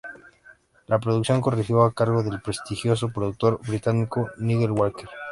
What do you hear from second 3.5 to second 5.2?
británico Nigel Walker.